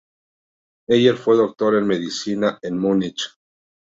[0.89, 3.35] Heyer fue Doctor en Medicina en Múnich.